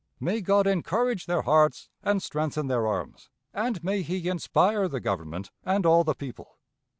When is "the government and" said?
4.87-5.85